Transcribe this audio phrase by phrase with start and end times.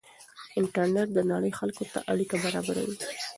[0.59, 2.97] انټرنېټ د نړۍ خلکو ته اړیکه برابروي.